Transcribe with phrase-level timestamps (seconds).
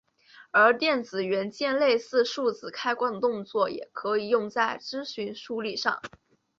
[0.49, 6.01] 而电子元件类似数字开关的动作也可以用在资讯处理上。